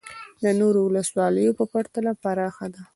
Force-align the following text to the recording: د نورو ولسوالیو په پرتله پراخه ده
د 0.43 0.45
نورو 0.59 0.79
ولسوالیو 0.83 1.57
په 1.59 1.65
پرتله 1.73 2.11
پراخه 2.23 2.67
ده 2.73 2.81